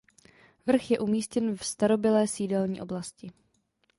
Vrch 0.65 0.91
je 0.91 0.99
umístěn 0.99 1.55
v 1.55 1.65
starobylé 1.65 2.27
sídelní 2.27 2.81
oblasti. 2.81 3.31